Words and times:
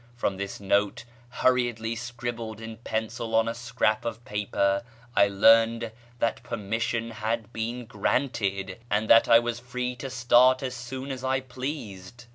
From 0.15 0.37
this 0.37 0.59
note, 0.59 1.05
hurriedly 1.29 1.95
scribbled 1.95 2.59
in 2.59 2.77
pencil 2.77 3.35
on 3.35 3.47
a 3.47 3.53
scrap 3.53 4.03
of 4.03 4.25
paper, 4.25 4.81
I 5.15 5.27
learned 5.27 5.91
that 6.17 6.41
permission 6.41 7.11
had 7.11 7.53
been 7.53 7.85
granted, 7.85 8.79
and 8.89 9.07
that 9.11 9.29
I 9.29 9.37
was 9.37 9.59
free 9.59 9.95
to 9.97 10.09
start 10.09 10.63
as 10.63 10.73
soon 10.73 11.11
as 11.11 11.23
I 11.23 11.39
pleased. 11.39 12.25